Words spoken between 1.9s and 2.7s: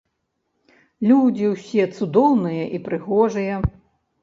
цудоўныя